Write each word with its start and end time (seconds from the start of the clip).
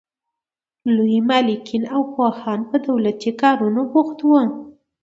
لوی 0.95 1.17
مالکین 1.29 1.83
او 1.93 2.01
پوهان 2.13 2.59
په 2.69 2.77
دولتي 2.87 3.31
کارونو 3.41 3.81
بوخت 3.91 4.17
وو. 4.27 4.41